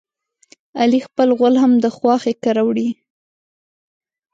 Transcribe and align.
علي 0.79 0.99
خپل 1.07 1.27
غول 1.37 1.55
هم 1.63 1.71
د 1.83 1.85
خواښې 1.97 2.33
کره 2.43 2.61
وړي. 2.67 2.89